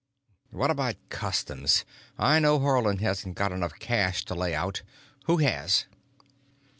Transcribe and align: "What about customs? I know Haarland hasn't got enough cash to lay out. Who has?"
"What 0.49 0.71
about 0.71 0.95
customs? 1.09 1.85
I 2.17 2.39
know 2.39 2.57
Haarland 2.59 3.01
hasn't 3.01 3.35
got 3.37 3.51
enough 3.51 3.77
cash 3.77 4.25
to 4.25 4.33
lay 4.33 4.55
out. 4.55 4.81
Who 5.25 5.37
has?" 5.37 5.85